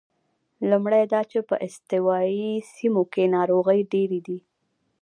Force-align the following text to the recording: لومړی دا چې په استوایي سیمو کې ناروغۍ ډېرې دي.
لومړی 0.69 1.03
دا 1.13 1.21
چې 1.31 1.39
په 1.49 1.55
استوایي 1.67 2.51
سیمو 2.73 3.03
کې 3.13 3.31
ناروغۍ 3.35 3.79
ډېرې 3.91 4.19
دي. 4.27 4.39